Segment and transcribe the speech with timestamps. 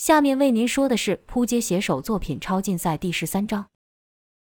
[0.00, 3.66] 下面为您说的是扑街写手作品超竞赛第十三章。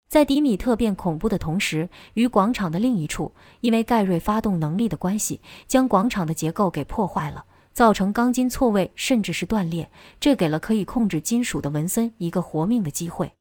[0.08, 9.90] 在迪米特变恐怖的同时，于广场的另一处，因为盖瑞发动能力的关系，将广场的结构给破坏了，造成钢筋错位，甚至是断裂。
[10.21, 13.33] 这给了可以控制金属的文森一个活命的机会。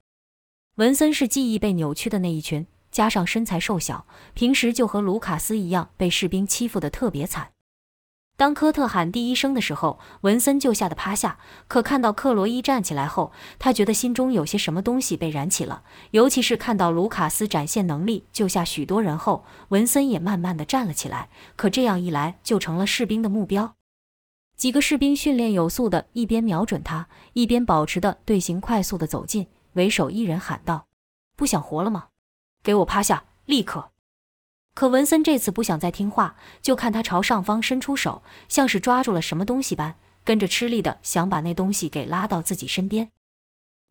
[0.78, 7.52] 文森是记忆被扭曲的那一群，加上身材瘦小，平时就和卢卡斯一样，被士兵欺负的特别惨。
[8.38, 11.40] 当科特喊第一声的时候，文森就吓得趴下。
[11.68, 15.82] 可看到克罗伊站起来后，他觉得心中有些什么东西被燃起了。
[16.12, 21.30] 尤其是看到卢卡斯展现能力救下许多人后，文森也慢慢的站了起来。
[21.56, 23.74] 可这样一来，就成了士兵的目标。
[24.56, 29.48] 几个士兵训练有素的，一边瞄准他，一边保持的队形快速的走近。
[29.74, 30.86] 为首一人喊道
[31.36, 32.10] ：“不想活了吗？
[32.62, 33.90] 给我趴下，立刻！”
[34.78, 43.10] 可文森这次不想再听话，就看他朝上方伸出手，像是抓住了什么东西般，跟着吃力的想把那东西给拉到自己身边。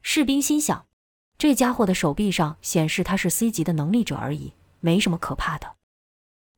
[0.02, 0.86] 士兵心想，
[1.36, 5.74] 这家伙的手臂上显示他是 C 级的能力者而已，没什么可怕的，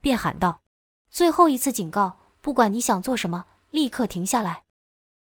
[0.03, 0.61] 便喊道
[1.09, 4.65] ：“最后一次警告，不管你想做什么，立刻停下来。”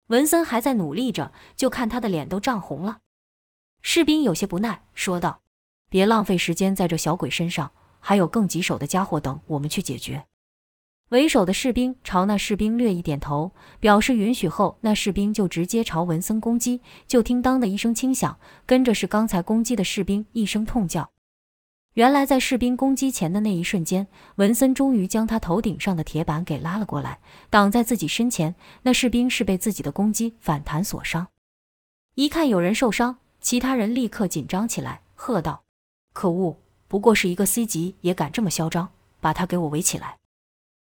[0.09, 3.02] 文森还在努力着，就看他的脸都涨红了。
[3.84, 5.42] 士兵有些不耐，说道
[5.90, 10.25] ：“别浪费时间在这小鬼身上。”还有更棘手的家伙等我们去解决。
[11.09, 16.81] 为首的士兵朝那士兵略一点头，表示允许后，那士兵就直接朝文森攻击。
[17.08, 21.09] 就听当的一声轻响，跟着是刚才攻击的士兵一声痛叫。
[21.95, 27.19] 原来在士兵攻击前的那一瞬间，文森终于将他头顶上的铁板给拉了过来，
[27.50, 28.53] 挡在自己身前。
[28.84, 31.28] 那士兵是被自己的攻击反弹所伤。
[32.13, 35.63] 一看有人受伤，其他人立刻紧张起来，喝道
[36.13, 36.56] ：“可恶！”
[36.90, 38.90] 不过是一个 C 级，也敢这么嚣张？
[39.22, 40.18] 把他给我围起来！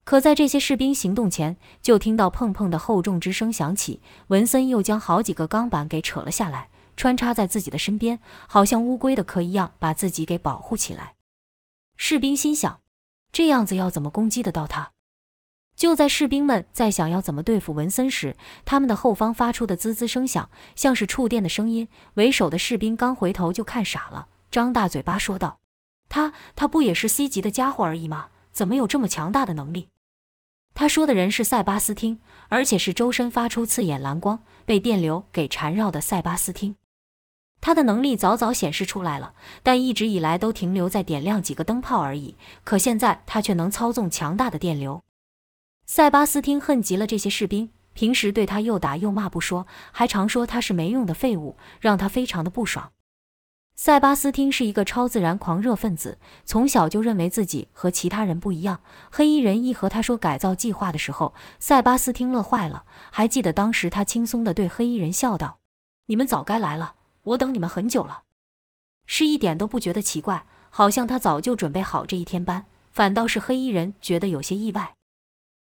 [0.04, 4.02] 可在这些士兵行动前，就听到砰砰的厚重之声响起。
[4.28, 11.14] 文森又将好几个钢板给扯了下来，穿插在自己的身边，好像乌龟的壳一样，把自己给保护起来。
[11.98, 12.80] 士兵心想：
[13.32, 14.92] 这样子要怎么攻击得到他？
[15.76, 21.88] 就在士兵们在想要怎么对付文森时，他们的后方发出的滋滋声响，像是触电的声音。
[22.16, 25.61] 为首的士兵刚回头就看傻了，张大嘴巴说道。
[26.12, 28.28] 他他不也是 C 级的家伙而已吗？
[28.52, 29.88] 怎么有这么强大的能力？
[30.74, 36.76] 他说的人是塞巴斯汀，而且是周身发出刺眼蓝光、被电流给缠绕的塞巴斯汀。
[37.62, 39.34] 他的能力早早显示出来了，
[39.64, 42.36] 但一直以来都停留在点亮几个灯泡而已。
[42.66, 45.02] 可现在他却能操纵强大的电流。
[45.86, 52.92] 塞巴斯汀恨极了这些士兵，平时对他又打又骂不说，还常说他是没用的废物，让他非常的不爽。
[53.76, 58.82] 塞巴斯汀是一个超自然狂热分子，从小就认为自己和其他人不一样。
[59.10, 62.84] 黑衣人一和他说改造计划的时候，塞巴斯汀乐坏了。
[63.10, 65.58] 还记得当时他轻松地对黑衣人笑道
[66.06, 66.94] ：“你们早该来了，
[67.24, 68.24] 我等你们很久了。”
[69.08, 72.66] 是一点都不觉得奇怪，好像他早就准备好这一天般。
[72.92, 74.94] 反倒是黑衣人觉得有些意外。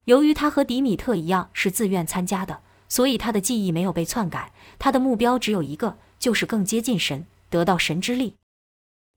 [0.05, 4.53] 由于他和迪米特一样是自愿参加的，所以他的记忆没有被篡改。
[4.79, 7.25] 他的目标只有一个，就是更接近神。
[7.49, 8.37] 得到神之力。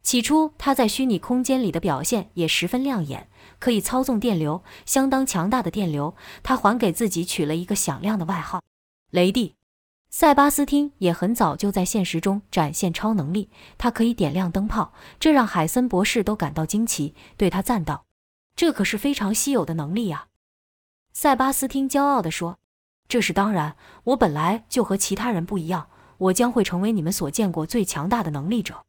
[0.02, 6.16] 起初，他在虚拟空间里的表现也十分亮眼，可以操纵电流，相当强大的电流。
[6.42, 8.62] 他还给自己取了一个响亮的外号——
[9.12, 9.56] 雷帝。
[10.08, 18.06] 塞巴斯汀也很早就在现实中展现超能力，他可以点亮灯泡，这让海森博士都感到惊奇，对他赞道
[18.56, 20.28] ：“这可是非常稀有的能力呀！”
[21.12, 22.58] 塞巴斯汀骄傲地说
[23.06, 25.88] ：“这是当然，我本来就和其他人不一样。”
[26.20, 28.84] 我将会成为你们所见过最强大的能力者。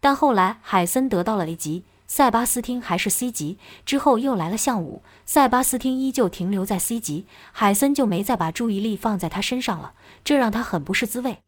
[0.00, 3.58] 但后来海森得到了 A 级，塞巴斯汀还是 C 级。
[3.86, 11.38] 之后又来了项武，塞巴斯汀依旧停留在 C 级，海森就没再把注意力放在他身上了，这让他很不是滋味。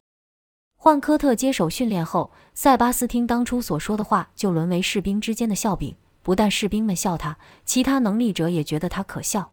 [0.76, 5.96] 换科特接手训练后，塞巴斯汀当初所说的话就沦为士兵之间的笑柄。
[6.22, 9.52] 不但士兵们笑他，其他能力者也觉得他可笑。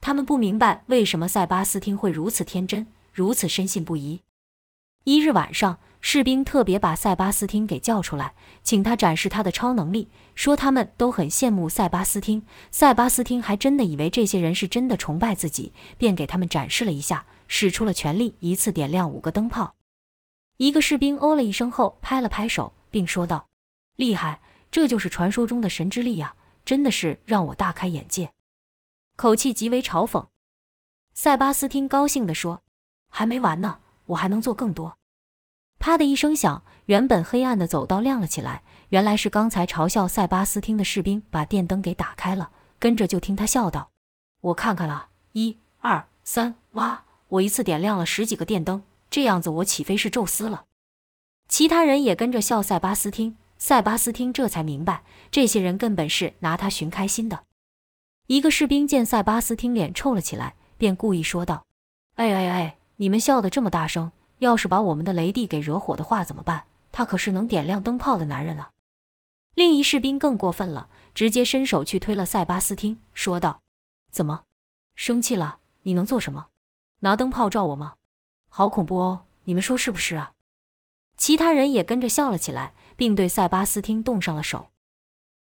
[0.00, 4.20] 他们不明白为什么塞巴斯汀会如此天真，如此深信不疑。
[5.04, 12.42] 一日晚上，士兵特别把塞巴斯汀给叫出来，请他展示他的超能力，说他们都很羡慕塞巴斯汀。
[12.70, 19.74] 塞巴斯汀还真的以为这些人是真的崇拜自己，便给他们展示了一下，使出了全力，一次点亮五个灯泡。
[20.58, 23.48] 一个士兵哦了一声后，拍了拍手，并说道
[23.96, 26.34] ：“厉害，这就是传说中的神之力呀！
[26.66, 28.32] 真的是让我大开眼界。”
[29.16, 30.26] 口气极为嘲讽。
[31.14, 32.62] 塞巴斯汀高兴地说
[33.08, 33.78] ：“还没完呢。”
[34.10, 34.96] 我还能做更多！
[35.78, 38.62] 啪的一声响，原本黑暗的走道亮了起来。
[38.90, 42.50] 原来是刚才嘲笑塞巴斯汀的士兵把电灯给打开了。
[42.78, 43.90] 跟着就听他笑道
[44.40, 50.64] ：“我看看了，一二三，哇我一次点亮了十几个电灯，这样子我岂非是宙斯了？
[51.46, 52.62] 其他人也跟着笑。
[52.62, 57.44] 塞巴斯汀，塞巴斯汀这才明白，这些人根本是拿他寻开心的。
[58.26, 61.66] 一个士兵见塞巴斯汀脸臭了起来，便故意说道
[62.16, 66.66] ：“哎哎哎，你们笑得这么大声，要是把我们的雷帝给惹火的话怎么办？
[66.92, 68.72] 他可是能点亮灯泡的男人了。”
[69.56, 73.62] 另一士兵更过分了，直接伸手去推了塞巴斯汀，说道
[74.12, 74.44] ：“怎么，
[74.94, 75.60] 生气了？
[75.84, 76.48] 你能做什么？
[76.98, 77.94] 拿灯泡照我吗？
[78.50, 79.24] 好恐怖哦！
[79.44, 80.34] 你们说是不是啊？”
[81.16, 84.66] 其他人也跟着笑了起来，并对塞巴斯汀动上了手。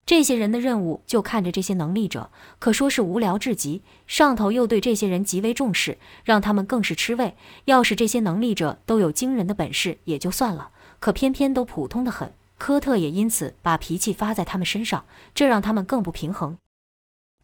[0.04, 3.82] 这些人的任务就看着这些能力者，可说是无聊至极。
[4.06, 7.37] 上头又对这些人极为重视，让他们更是吃味。
[7.66, 12.32] 要是这些能力者都有惊人的本事也就算了，可偏偏都普通的很。
[12.58, 15.04] 科特也因此把脾气发在他们身上，
[15.34, 16.58] 这让他们更不平衡。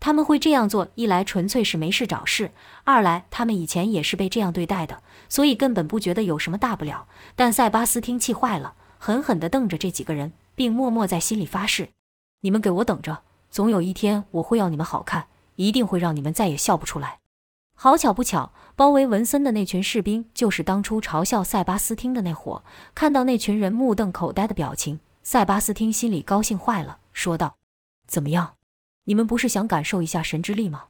[0.00, 2.52] 他们会这样做，一来纯粹是没事找事，
[2.84, 7.08] 二来他们以前也是被这样对待的，所以根本不觉得有什么大不了。
[7.34, 11.88] 但塞巴斯汀气坏了，狠狠地瞪着这几个人，并默默在心里发誓
[12.40, 17.18] ：“你们给我等着，总有一天我会要你们好看，一定会让你们再也笑不出来。”
[17.80, 22.64] 好巧不巧，包围文森的那群士兵就是当初嘲笑塞巴斯汀的那伙。
[22.92, 27.56] 看到那群人目瞪口呆的表情，塞巴斯汀心里高兴坏了，说道
[28.08, 28.54] ：“怎么样？”
[29.06, 30.86] 你们不是想感受一下神之力吗？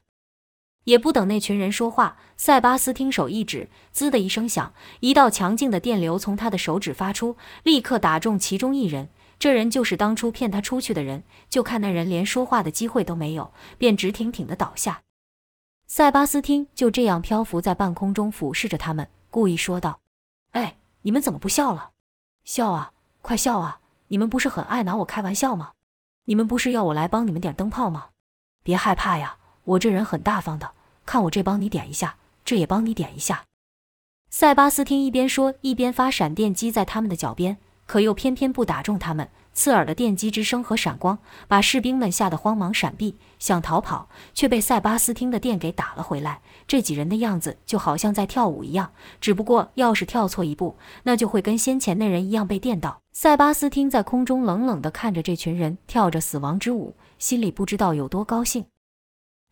[0.84, 9.10] 也不等那群人说话，塞巴斯汀手一指，滋的一声响，一道强劲的电流从他的手指发出，立刻打中其中一人。
[9.38, 11.22] 这人就是当初骗他出去的人。
[11.48, 15.02] 就看那人连说话的机会都没有，便直挺挺的倒下。
[15.86, 20.00] 塞巴斯汀就这样漂浮在半空中，俯视着他们，故意说道
[20.52, 21.90] ：“哎，你们怎么不笑了？
[22.44, 22.92] 笑啊，
[23.22, 23.80] 快笑啊！
[24.08, 25.72] 你们不是很爱拿我开玩笑吗？”
[26.24, 28.08] 你们不是要我来帮你们点灯泡吗？
[28.62, 30.72] 别害怕呀，我这人很大方的。
[31.06, 33.44] 看我这帮你点一下，这也帮你点一下。
[34.28, 37.56] 塞巴斯汀一边说，一边发闪电击在他们的脚边，
[37.88, 39.28] 可又偏偏不打中他们。
[39.54, 41.18] 刺耳的电击之声和闪光，
[41.48, 46.40] 把士兵们吓得慌忙闪避，想逃跑，却被塞巴斯汀的电给打了回来。
[46.68, 53.00] 这几人的样子就好像在跳舞一样，只不过要是跳错一步，那就会跟先前那人一样被电到。
[53.10, 58.66] 塞巴斯汀在空中冷冷地看着这群人跳着死亡之舞，心里不知道有多高兴。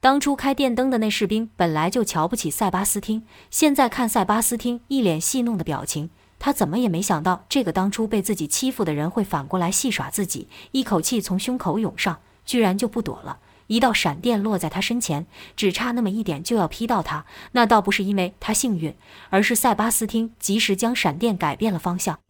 [0.01, 6.11] 当初开电灯的那士兵本来就瞧不起塞巴斯汀，现在看塞巴斯汀一脸戏弄的表情。
[6.39, 10.49] 他怎么也没想到，这个当初被自己欺负的人会反过来戏耍自己。
[10.73, 13.39] 一口气从胸口涌上，居然就不躲了。
[13.69, 17.25] 一道闪电落在他身前，只差那么一点就要劈到他。
[17.53, 18.95] 那倒不是因为他幸运，
[19.31, 22.21] 而是塞巴斯汀及时将闪电改变了方向。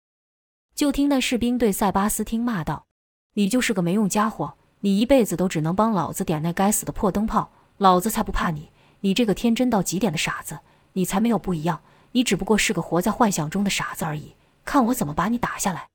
[0.74, 2.86] 就听那士兵对塞巴斯汀骂道
[3.34, 4.54] ：“你就是个没用家伙！
[4.80, 8.70] 你一辈子都只能帮老子点那该死的破灯泡，老子才不怕你！
[9.00, 10.60] 你这个天真到极点的傻子，
[10.92, 11.80] 你才没有不一样。”
[12.12, 15.88] 你只不过是个活在幻想中的傻子而已，看我怎么把你打下来！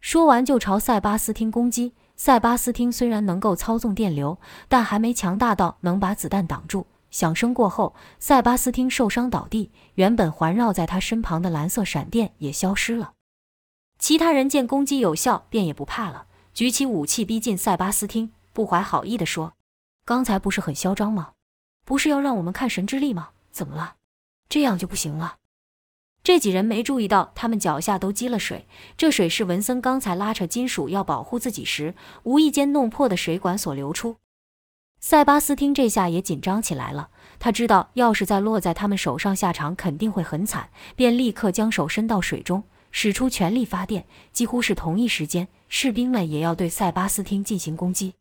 [0.00, 1.94] 说完就朝塞巴斯汀攻击。
[2.16, 4.38] 塞巴斯汀虽然能够操纵电流，
[4.68, 6.86] 但还没强大到能把子弹挡住。
[7.10, 13.12] 响声过后，塞巴斯汀受伤倒地，原本环绕在他身旁的蓝色闪电也消失了。
[13.98, 19.54] 其他人见攻击有效，便也不怕了，举起武器逼近塞巴斯汀，不怀好意地说
[20.04, 21.32] ：“刚才不是很嚣张吗？
[21.84, 23.30] 不是要让我们看神之力吗？
[23.50, 23.96] 怎么了？”
[24.48, 25.36] 这样就不行了。
[26.22, 28.66] 这几人没注意到，他们脚下都积了水。
[28.96, 34.16] 这水是文森刚才拉扯金属要保护自己时，无意间弄破的水管所流出。
[35.00, 37.10] 塞巴斯汀这下也紧张起来了。
[37.38, 44.06] 他知道，要是再落在他们手上，下场肯定会很惨，便立刻将手伸到水中，使出全力发电。
[44.32, 48.14] 几乎是同一时间，士兵们也要对塞巴斯汀进行攻击。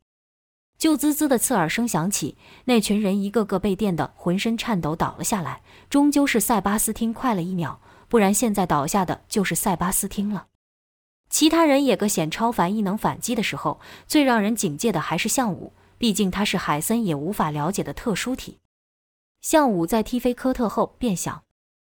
[0.77, 5.61] 就滋滋的刺耳声响起，那群人一个个被电得浑身颤抖，倒了下来。
[5.89, 10.47] 终究是塞巴斯汀快了一秒，不然现在倒下的就是塞巴斯汀了。
[11.29, 18.59] 其他人也各显超凡异能反击的时候，最让人警戒的还是项武，毕竟他是海森也无法了解的特殊体。
[19.41, 21.43] 项武在踢飞科特后，便想，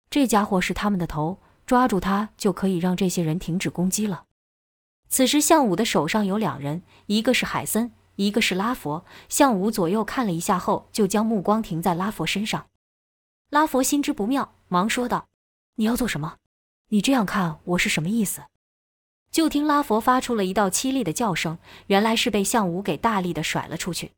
[0.09, 4.23] 这家伙是他们的头，抓住他就可以让这些人停止攻击了。
[5.07, 7.93] 此时，项武的手上有两人，一个是海森。
[8.17, 12.67] 一个是拉佛，向武左右看了一下后，就将目光停在拉佛身上。
[13.49, 15.27] 拉佛心知不妙，忙说道
[15.75, 16.35] ：“你要做什么？
[16.89, 18.41] 你这样看我是什么意思？”
[19.31, 24.11] 就听拉佛发出了一道凄厉的叫声，原来是被向武给大力的甩了出去。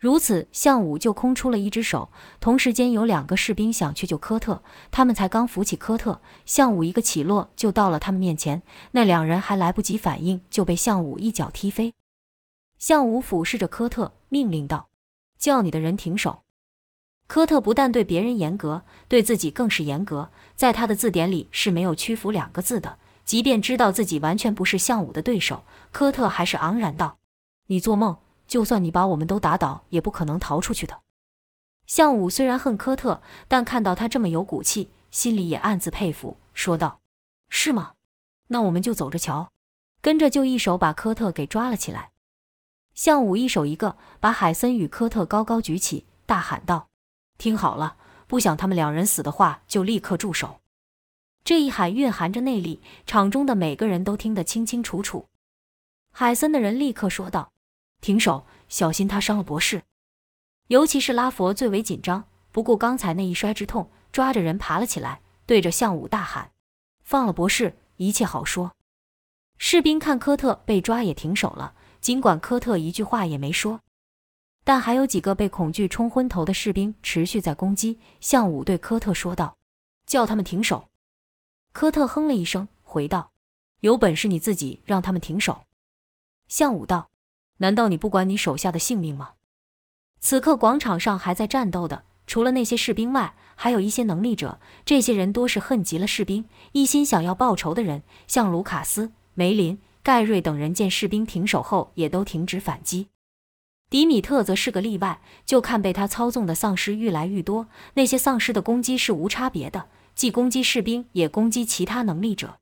[0.00, 2.10] 如此，向武就空出了一只手。
[2.40, 4.60] 同时间，有两个士兵想去救科特，
[4.90, 8.62] 他们才刚扶起科特，向武一个起落就到了他们面前。
[8.90, 11.94] 那两人还来不及反应，就被向武一脚踢飞。
[12.82, 14.88] 向武俯视着科特，命令道
[15.38, 16.42] ：“叫你的人停手。”
[17.28, 22.98] 科特不但对别人严格，对自己更是严格，在他的字典里是没有屈服两个字的。
[23.24, 25.62] 即便知道自己完全不是项武的对手，
[25.92, 27.18] 科特还是昂然道
[27.68, 28.18] ：“你做梦！
[28.48, 31.02] 就算你把我们都打倒，也不可能逃出去的。”
[31.86, 36.98] 项武虽然恨科特，但看到他这么有骨气，心里也暗自佩服，说道
[37.48, 37.92] ：“是吗？
[38.48, 39.52] 那我们就走着瞧。”
[40.02, 42.10] 跟着就一手把科特给抓了起来。
[42.94, 46.88] 项武一手一个把海森与科特高高举起，大喊道。
[47.38, 47.96] 听好了，
[48.26, 50.60] 不想他们两人死的话，就立刻住手。
[51.44, 55.26] 这一喊蕴含着内力，场中的每个人都听得清清楚楚。
[56.12, 57.50] 海森的人立刻说道
[58.00, 59.82] ：“停手，小心他伤了博士。”
[60.68, 66.52] 尤其是拉佛最为紧张，不顾刚才那一摔之痛，抓着人爬了起来，对着向武大喊
[67.02, 68.76] ：“放了博士，一切好说。”
[69.58, 73.80] 士兵看科特被抓也停手了，尽管科特一句话也没说。
[74.64, 77.98] 但还有几个被恐惧冲昏头的士兵持续在攻击。
[78.20, 79.56] 向武对科特说道
[80.06, 80.88] ：“叫他们停手。”
[81.72, 83.32] 科特哼了一声，回道
[83.80, 85.64] ：“有本事你自己让他们停手。”
[86.46, 87.10] 向武道
[87.58, 89.32] ：“难道你不管你手下的性命吗？”
[90.20, 94.60] 此刻广场上还在战斗的，除了那些士兵外，还有一些能力者。
[94.84, 98.04] 这些人多是恨极了士兵，一心想要报仇的人。
[98.28, 103.08] 像卢卡斯、梅林、盖瑞等人见士兵停手后，也都停止反击。
[103.88, 107.68] 迪米特则是个例外，就看被他操纵的丧尸愈来愈多。
[107.94, 112.58] 那些丧尸的攻击是无差别的，既攻击士兵，也攻击其他能力者。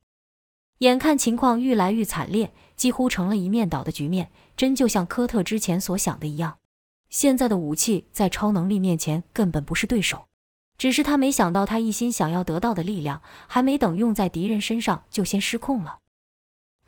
[0.78, 6.58] 眼看情况愈来愈惨烈，几乎成了一面倒的局面，真就像科特之前所想的一样。
[7.08, 10.26] 现在的武器在超能力面前根本不是对手，
[10.76, 15.98] 只是他没想到，他一心想要得到的力量，还没等用在敌人身上，就先失控了。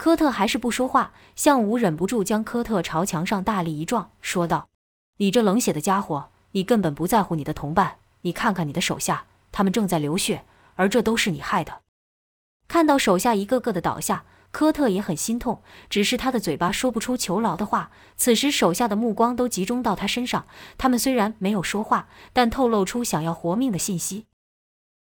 [0.02, 4.68] 科特还是不说话，向武忍不住将科特朝墙上大力一撞，说道
[5.18, 7.98] ：“你这冷血的家伙，你根本不在乎你的同伴。
[8.22, 10.44] 你看看你的手下，他们正在流血，
[10.74, 11.82] 而这都是你害的。”
[12.66, 17.92] 看到手下一个个的倒下，科特也很心痛，只是他的嘴巴说不出求饶的话。
[18.16, 24.26] 此时手下的目光都集中到他身上，他们虽然没有说话，但透露出想要活命的信息。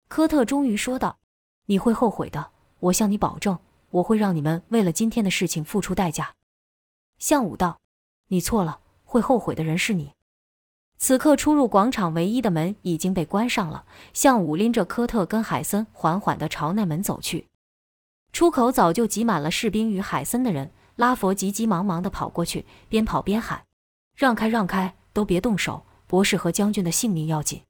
[0.08, 1.17] 科特终于说道
[1.65, 3.58] ：“你会后悔的，我向你保证。”
[3.91, 6.33] 我会让你们为了今天的事情付出代价。”
[7.19, 7.79] 向武道
[8.27, 10.13] ，“你错了，会后悔的人是你。”
[10.98, 13.86] 此刻出入广场唯一的门已经被关上了。
[14.13, 17.48] 向武拎着科特跟海森，缓缓地朝那门走去。
[18.31, 20.71] 出口早就挤满了士兵与海森的人。
[20.98, 23.65] 拉佛急急忙忙地跑过去，边跑边喊
[24.13, 25.83] ：“让开，让开，都别动手！
[26.05, 27.63] 博士和将军的性命要紧。”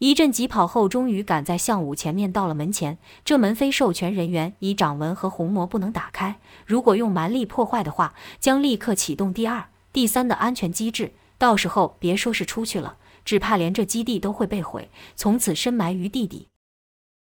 [0.00, 2.96] 一阵疾跑后，终于赶在向武前面到了门前。
[3.22, 11.12] 这门非授权人员以掌纹和虹膜不能打开，如果用蛮力破坏的话，将立刻启动第二、第三的安全机制。
[11.36, 16.48] 到时候别说是出去了，只怕连这基地都会被毁，从此深埋于地底。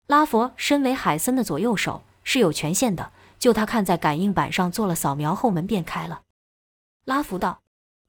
[0.07, 3.11] 拉佛身为海森的左右手，是有权限的。
[3.39, 6.21] 就他看在感应板上做了扫描后，门便开了。
[7.07, 7.61] 拉弗道：“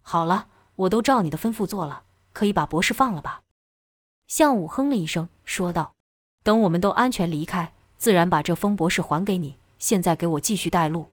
[0.03, 3.43] 好了，我都照你的吩咐做了，可以把博士放了吧？”
[4.27, 5.93] 向武哼了一声，说道
[6.43, 9.55] ：“等我们都安全离开，自然把这风博士还给你。
[9.79, 11.11] 现在给我继续带路。”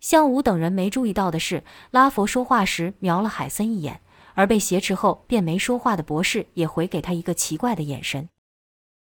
[0.00, 4.00] 向武等人没注意到的是，拉佛说话时瞄了海森一眼，
[4.34, 8.28] 而被挟持后便没说话的博士也回给他一个奇怪的眼神。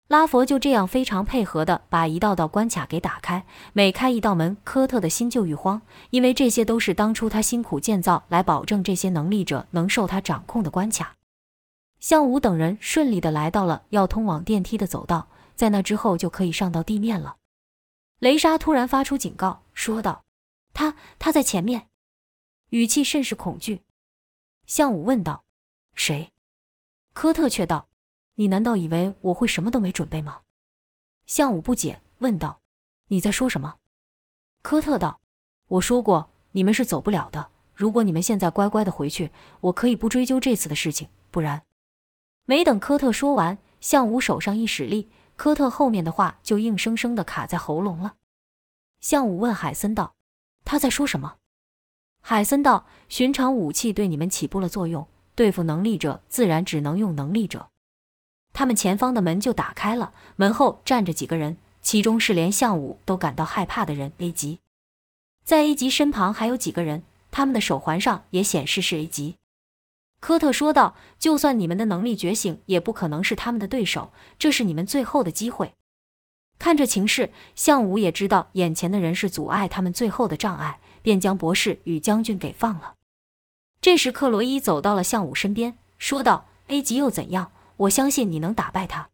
[0.08, 11.14] 拉佛就这样非常配合地把一道道关卡给打开，每开一道门，科特的心就愈慌，因为这些都是当初他辛苦建造来保证这些能力者能受他掌控的关卡。
[11.98, 17.36] 向武等人顺利的来到了要通往电梯的走道，在那之后就可以上到地面了。
[18.18, 20.24] 雷莎突然发出警告，说道
[20.72, 21.88] ：“他他在前面。”
[22.70, 23.82] 语气甚是恐惧。
[24.66, 25.44] 向武问道
[25.94, 26.32] ：“谁？”
[27.12, 27.88] 科特却道
[28.36, 30.40] ：“你难道以为我会什么都没准备吗？”
[31.26, 32.60] 向武不解问道
[33.08, 33.76] ：“你在说什么？”
[34.62, 35.20] 科特道
[35.68, 37.50] ：“我说过，你们是走不了的。
[37.74, 41.62] 如果你们现在乖乖的回去，我可以不追究这次的事情；不然……”
[42.46, 48.14] 没等科特说完，向武手上一使力，科特后面的话就硬生生的卡在喉咙了。
[49.00, 50.14] 向武问海森道
[50.64, 51.36] ：“他在说什么？”
[52.22, 57.68] 海森道：“寻常武器对你们起不了作用，对付能力者自然只能用能力者。”
[58.54, 64.60] 他们前方的门就打开了，门后站着几个人，其中是连向武都感到害怕的人 A 级。
[65.44, 69.36] 在 A 级身旁还有几个人，他们的手环上也显示是 A 级。
[70.20, 74.12] 科特说道：“就算你们的能力觉醒，也不可能是他们的对手。
[74.38, 75.72] 这是你们最后的机会。”
[76.58, 82.94] 看着情势，向武也知道眼前的人是阻碍他们最后的障碍，便将博士与将军给放了。
[83.80, 87.52] 这时，克罗伊走到了向武身边，说道：“A 级又怎样？
[87.76, 89.10] 我相信你能打败他。”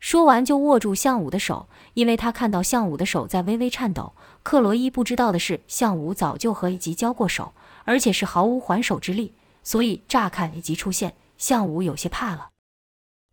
[0.00, 4.14] 说完就握住向武的手，因为他看到向武的手在微微颤抖。
[4.42, 7.52] 克罗伊不知道的是，向武早就和 A 级交过手，
[7.84, 12.50] 而且是毫无还手之力，所以乍看一集出现，向武有些怕了。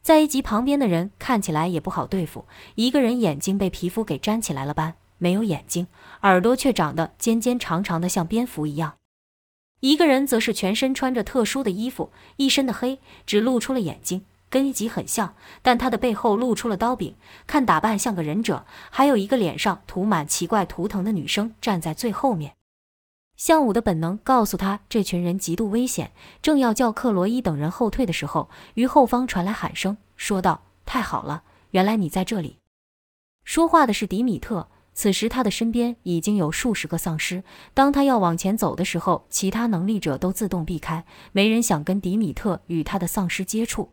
[0.02, 5.86] 在一吉旁边的人看起来也不好对付，一个人眼睛被皮肤给粘起来了般没有眼睛，
[6.24, 8.94] 耳朵却长得尖尖长长的，像蝙蝠一样；
[9.82, 14.26] 一个人则是全身穿着特殊的衣服，一身的黑，只露出了眼睛。
[14.50, 17.16] 跟一集很像，但他的背后露出了刀柄，
[17.48, 18.66] 看打扮像个忍者。
[18.90, 22.56] 还有一个脸上涂满奇怪图腾的女生站在最后面。
[23.42, 26.12] 向武的本能告诉他，这群人极度危险。
[26.44, 32.60] 正要叫克罗伊等人后退的时候，于后方传来喊声，说道：“太好了，原来你在这里。”
[33.44, 34.68] 说话的是迪米特。
[34.94, 37.44] 此时他的身边已经有数十个丧尸。
[37.74, 43.90] 当他要往前走的时候，其他能力者都自动避开，没人想跟迪米特与他的丧尸接触。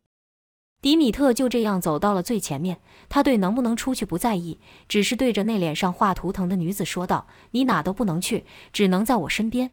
[0.80, 9.72] 迪米特就这样走到了最前面，他对能不能出去不在意，只是对着那脸上画图腾的女子说道：“你哪都不能去，只能在我身边。”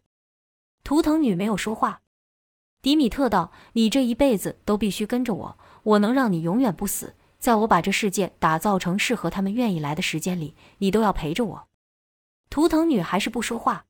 [0.83, 2.01] 图腾女没有说话。
[2.81, 7.13] 迪米特道：“你这一辈子都必须跟着我，我能让你永远不死。
[7.38, 11.67] 在我把这世界打造成适合他们愿意来的时间里，你都要陪着我。”
[12.50, 13.85] 图腾女还是不说话。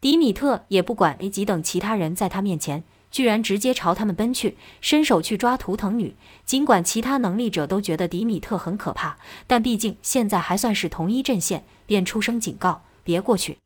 [0.00, 2.84] 迪米特也不管 A 级等其他人在他面前。
[3.10, 6.14] 居然直接朝他们奔去，伸手去抓图腾女。
[6.44, 13.58] 尽管其他能力者都觉得迪米特很可怕，但毕竟现在还算是同一阵线，便出声警告：“别过去！”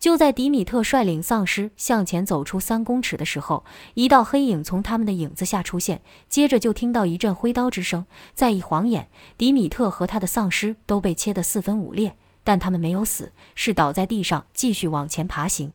[0.00, 8.04] 就在迪米特率领丧尸向前走出三公尺的时候，一道黑影从他们的影子下出现，接着就听到一阵挥刀之声。
[8.34, 15.72] 再一晃眼，迪米特和他的丧尸都被切得四分五裂，但他们没有死，是倒在地上继续往前爬行。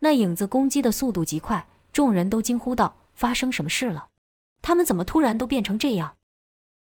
[0.00, 1.68] 那影子攻击的速度极快。
[1.96, 4.08] 众人都惊呼道：“发生什么事了？
[4.60, 6.16] 他们怎么突然都变成这样？”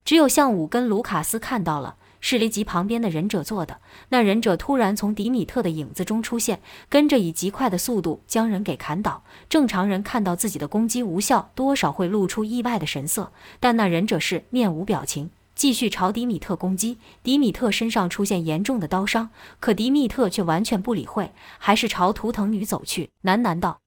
[0.04, 3.80] 只有向武跟卢卡斯看到了，是雷吉旁边的忍者做的。
[4.10, 6.60] 那忍者突然从迪米特的影子中出现，
[6.90, 9.24] 跟着以极快的速度将人给砍倒。
[9.48, 16.98] 正常人看到自己的攻击无效，多少会露出意外的神色，但那忍者是面无表情，继续朝迪米特攻击。
[17.22, 23.78] 迪米特身上出现严重的刀伤，可迪米特却完全不理会，还是朝图腾女走去，喃喃道。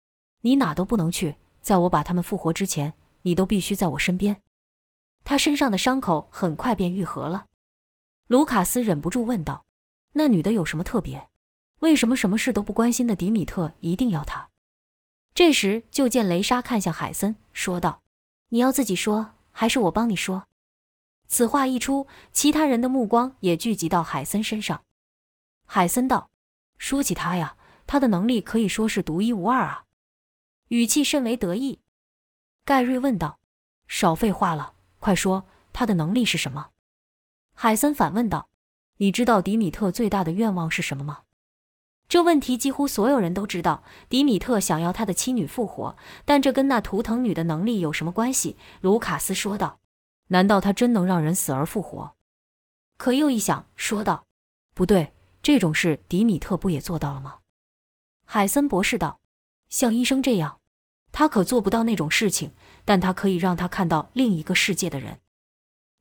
[0.46, 4.42] 你哪都不能去，在我把他们复活之前，你都必须在我身边。
[5.24, 7.46] 他身上的伤口很快便愈合了。
[8.28, 9.64] 卢卡斯忍不住问道
[10.12, 11.30] ：“那女的有什么特别？
[11.80, 14.50] 为什么什么事都不关心的迪米特一定要她？”
[15.34, 18.02] 这时，就见雷莎看向海森，说道
[18.50, 20.48] ：“你要自己说，还是我帮你说？”
[21.30, 24.84] 此话一出，其他人的目光也聚集到海森身上。
[25.66, 26.30] 海森道
[26.78, 27.56] ：“说起他呀，
[27.88, 29.86] 他的能力可以说是独一无二啊。”
[30.74, 31.82] 语气甚为得意，
[32.66, 33.38] 盖瑞问道
[33.88, 36.72] ：“少废话了，快说，他的能力是什么？”
[37.54, 38.50] 海森反问道
[38.98, 41.26] ：“你知道迪米特最大的愿望是什么吗？”
[42.10, 48.58] 这问题几乎所有人都知道，迪米特想要他的妻女复活，但这跟那图腾女的能力有什么关系？
[48.82, 49.80] 卢卡斯说道
[50.30, 52.16] ：“难道他真能让人死而复活？”
[52.98, 54.26] 可又一想，说道
[54.74, 57.42] ：“不对，这种事迪米特不也做到了吗？”
[58.26, 59.20] 海森博士道
[59.70, 60.62] ：“像医生这样。”
[61.14, 62.52] 他可做不到那种事情，
[62.84, 65.22] 但他可以让他看到另一个世界的人。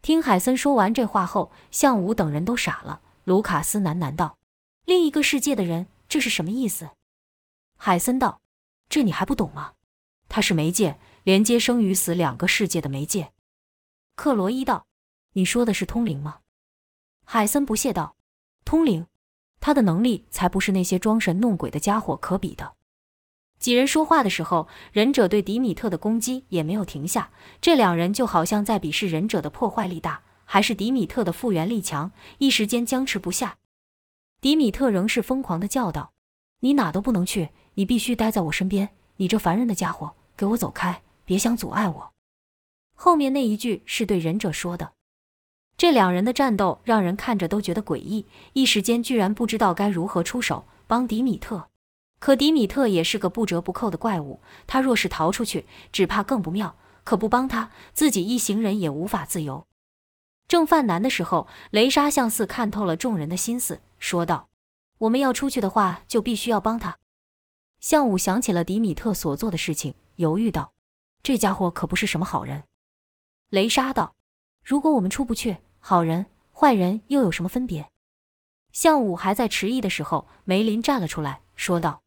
[0.00, 3.02] 听海森说完这话后，向武等人都傻了。
[3.24, 4.38] 卢卡斯喃喃道
[4.84, 6.90] ：“另一个世界的人，这是什么意思？”
[7.78, 8.40] 海森道
[8.88, 9.74] ：“这你还不懂吗？
[10.28, 13.32] 他是媒介，连接生与死两个世界的媒介。”
[14.16, 14.86] 克罗伊道
[15.34, 16.40] ：“你说的是通灵吗？”
[17.24, 18.16] 海森不屑道
[18.64, 19.06] ：“通灵，
[19.60, 22.74] 他的能力才不是那些装神弄鬼的家伙可比的。”
[23.62, 27.30] 几人说话的时候，忍者对迪米特的攻击也没有停下。
[27.60, 33.58] 这两人就好像在比试忍者的破坏力大，还是迪米特的复原力强，一时间僵持不下。
[34.40, 36.10] 迪米特仍是疯狂的叫道
[36.58, 38.88] ：“你哪都不能去，你必须待在我身边！
[39.18, 42.12] 你这烦人的家伙，给我走开，别想阻碍我！”
[42.98, 44.94] 后面那一句是对忍者说的。
[45.76, 51.68] 这两人的战斗让人看着都觉得诡异，一时间居然不知道该如何出手帮迪米特。
[52.22, 56.76] 可迪米特也是个不折不扣的怪物，他若是逃出去，只怕更不妙。
[57.02, 59.66] 可不帮他，自己一行人也无法自由。
[60.46, 64.48] 正犯难的时候，雷莎像似看透了众人的心思，说道
[64.98, 66.96] ：“我们要出去的话，就必须要帮他。”
[67.82, 70.72] 向武想起了迪米特所做的事情，犹豫道
[71.24, 72.62] ：“这家伙可不是什么好人。”
[73.50, 74.14] 雷莎道
[74.62, 77.90] ：“如果我们出不去，好人坏人又有什么分别？”
[78.70, 82.01] 向武还在迟疑的时候，梅林站了出来，说道。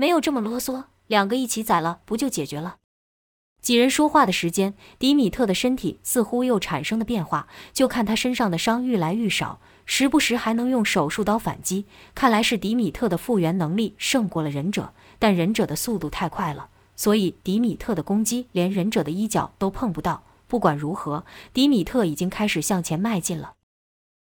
[0.00, 2.76] 没有这么啰嗦，两个一起宰了，不就解决了？
[3.60, 7.48] 几人说话的时间，迪米特的身体似乎又产生了变化。
[7.72, 11.84] 就看他身上的伤愈来愈少，时不时还能用手术刀反击。
[12.14, 20.22] 看来是迪米特的复原能力胜过了忍者，但忍者的速度太快了，所以迪米特的攻击连忍者的衣角都碰不到。
[20.46, 23.54] 不管如何，迪米特已经开始向前迈进了。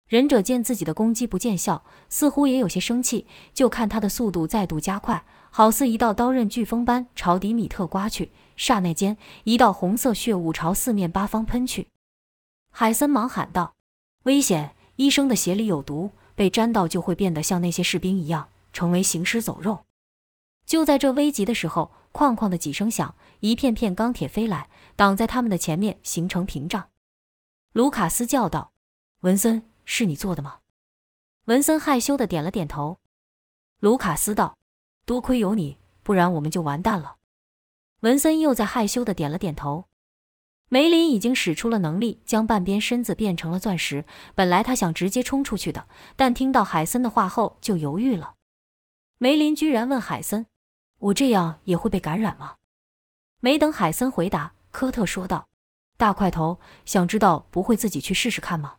[0.08, 3.28] 忍者见自己的攻击不见效，似乎也有些生气。
[3.54, 8.32] 就看他的速度再度加快，好似一道刀刃飓风般朝迪米特刮去。
[8.56, 11.90] 刹那间，一道红色血雾朝四面八方喷去。
[12.72, 13.76] 海森忙喊道
[14.24, 14.76] ：“危险！
[14.96, 19.86] 医生的血里有毒，被沾到就会变得像那些士兵一样，成为行尸走肉。”
[20.66, 26.90] 就在这危急的时候，哐哐的几声响，一片片钢铁飞来，挡在他们的前面，形成屏障。
[27.74, 28.72] 卢卡斯叫道
[29.22, 30.58] ：“文森。”是你做的吗？
[31.46, 32.98] 文森害羞的点了点头。
[33.80, 34.58] 卢卡斯道
[35.08, 37.16] ：“多亏有你，不然我们就完蛋了。”
[38.02, 39.86] 文森又在害羞的点了点头。
[40.68, 44.04] 梅林已经使出了能力，将半边身子变成了钻石。
[44.36, 48.34] 本来他想直接冲出去的，但听到海森的话后就犹豫了。
[49.18, 50.46] 梅林居然问海森
[51.00, 52.58] ：“我这样也会被感染吗？”
[53.40, 55.48] 没等海森回答，科特说道
[55.96, 58.76] ：“大块头，想知道不会自己去试试看吗？”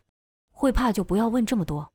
[0.53, 1.91] 会怕就不要问这么多。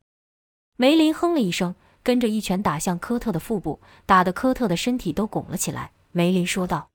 [0.76, 5.90] 梅林哼了一声，跟着一拳打向科特的腹部，打得科特的身体都拱了起来。
[6.12, 6.90] 梅林说道：“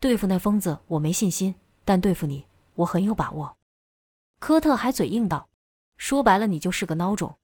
[0.00, 2.46] 对付那疯子我没信心，但对付你
[2.76, 3.56] 我很有把握。”
[4.40, 5.48] 科特还嘴硬道
[5.98, 7.36] ：“说白了，你就是个孬种。”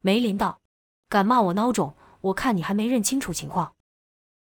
[0.00, 0.60] 梅林道
[1.10, 1.94] ：“敢骂我孬种？
[2.20, 3.74] 我看你还没认清楚情况。”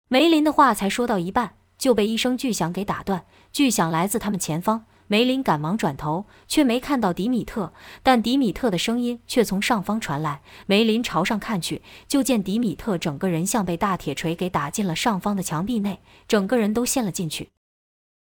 [0.08, 3.26] 梅林的话才说到一半，就被一声巨响给打断。
[3.52, 4.86] 巨响来自他们前方。
[5.12, 10.44] 梅林赶忙转头，却没看到迪米特，但迪米特的声音却从上方传来。
[10.68, 17.50] 梅林朝上看去，就见迪米特整个人像被大铁锤给打进了上方的墙壁内，整个人都陷了进去。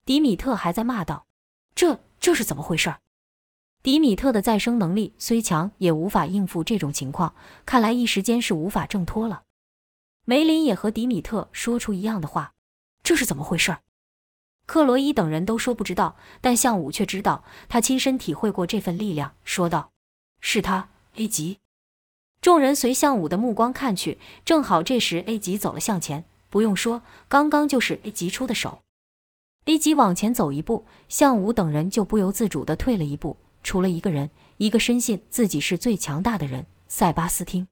[0.06, 1.28] 迪米特还在骂道
[1.76, 2.96] ：“这这是怎么回事？”
[3.84, 9.44] 迪米特的再生能力虽强，也无法应付这种情况，看来一时间是无法挣脱了。
[10.26, 12.54] 梅林也和迪米特说出一样的话
[13.04, 13.78] ：“这是怎么回事？”
[14.72, 19.92] 克罗伊等人都说不知道，但向武却知道，他亲身体会过这份力量，说道
[20.40, 21.58] ：“是他，A 级。”
[22.40, 26.24] 众人随向武的目光看去，正好这时 A 级走了向前。
[26.50, 28.80] 不用说，刚刚就是 A 级出的手。
[29.66, 37.68] A 级往前走一步，项武等人就不由自主地退了一步，除了一个人，一个深信自己是最强大的人——塞巴斯汀。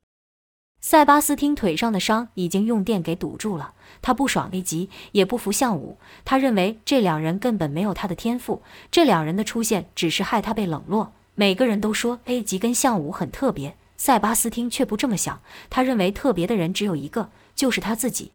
[0.81, 5.97] 塞巴斯汀腿上的伤已经用电给堵住了，他不爽 A 级，也不服项武。
[6.23, 11.11] 他认为这两人根本没有他的天赋，这两人的出现只是害他被冷落。
[11.35, 15.41] 每个人都说 A 级跟项武很特别，塞巴斯汀却不这么想。
[15.69, 18.31] 他认为特别的人只有一个，就是他自己。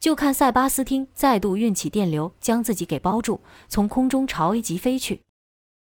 [0.00, 5.22] 就看塞巴斯汀再度运起电流，将自己给包住，从空中朝 A 级飞去。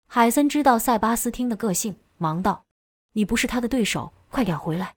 [0.09, 2.63] 海森知道塞巴斯汀的个性，忙道
[3.15, 4.95] ：“你不是他的对手，快点回来。”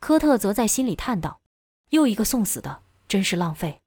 [0.00, 1.40] 科特则在心里叹道
[1.90, 3.80] ：“又一个送死的，真是浪费。”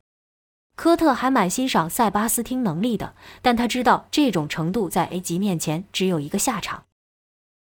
[0.75, 6.85] 科特还蛮欣赏塞巴斯汀能力的，但他知道这种程度在 A 级面前只有一个下场。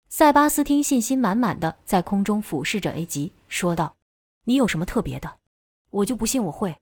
[0.08, 3.96] 塞巴斯汀信心满满的在空中俯视着 A 级，说道
[4.44, 5.36] ：“你有什么特别的？
[5.90, 6.76] 我就不信我会。”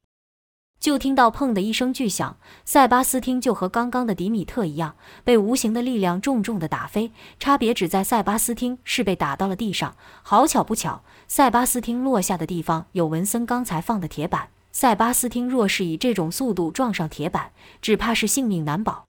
[0.80, 7.12] 就听到“砰”的一声巨响，塞巴斯汀就和刚刚的迪米特一样，被无形的力量重重的打飞。
[7.40, 9.96] 差别只在塞巴斯汀是被打到了地上。
[10.22, 14.50] 好巧不巧，塞巴斯汀落下的地方有文森刚才放的铁板。
[14.70, 17.50] 塞巴斯汀若是以这种速度撞上铁板，
[17.82, 19.06] 只怕是性命难保。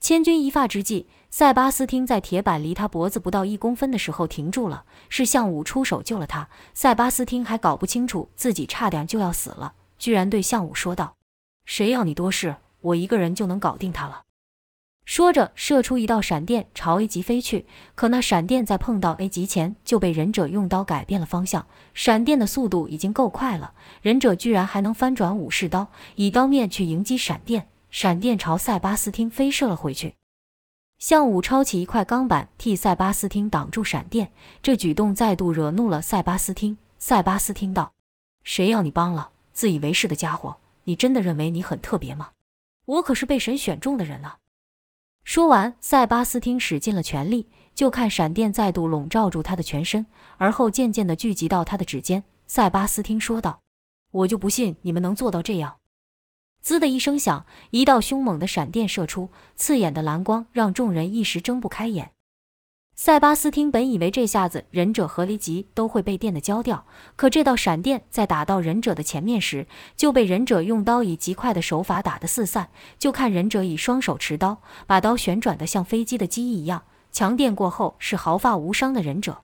[0.00, 6.48] 千钧一发之际，塞巴斯汀在铁板离他脖子不到一公分的时候停住了，是项武出手救了他。
[6.72, 9.74] 塞巴斯汀还搞不清楚自己差点就要死了。
[9.98, 11.16] 居然对项武说道
[11.66, 12.56] ：“谁要你多事？
[12.80, 14.22] 我一个人就能搞定他了。”
[15.04, 17.64] 说着，射出一道闪电朝 A 级飞去。
[17.94, 21.66] 可那闪电在碰到 A 级前就被忍者用刀改变了方向。
[21.94, 27.68] 闪电的速度已经够快了，忍者居然还能翻转武士刀，以刀面去迎击闪电。
[27.90, 30.14] 闪电朝塞巴斯汀飞射了回去。
[30.98, 34.30] 项武抄起一块钢板替塞巴斯汀挡住闪电，
[34.60, 36.76] 这举动再度惹怒了塞巴斯汀。
[36.98, 37.94] 塞巴斯汀道
[38.44, 42.30] ：“谁要你帮了？”自以为是的家伙，你真的认为你很特别吗？
[42.84, 44.38] 我可是被神选中的人了！
[45.24, 52.22] 说完，塞巴斯汀使尽了全力，就看闪电再度笼罩住他的全身，而后渐渐地聚集到他的指尖。
[52.46, 53.62] 塞巴斯汀说道
[54.12, 55.78] ：“我就不信你们能做到这样！”
[56.62, 62.12] 滋的一声响，一道凶猛的闪电射出，刺眼的蓝光让众人一时睁不开眼。
[63.00, 66.84] 塞巴斯汀本以为这下子忍者和离吉都会被电的焦掉，
[67.14, 72.70] 可这道闪电在打到忍者的前面时，就被忍者用刀以极快的手法打得四散。
[72.98, 76.82] 就看忍者以双手持刀，把刀旋转的像飞机的机翼一样。
[77.12, 79.42] 强电过后是毫发无伤的忍者。